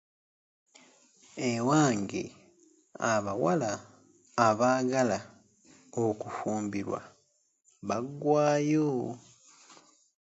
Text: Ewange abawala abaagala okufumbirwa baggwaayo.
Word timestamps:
Ewange 1.49 2.23
abawala 3.13 3.71
abaagala 4.47 5.17
okufumbirwa 6.05 6.99
baggwaayo. 7.87 8.89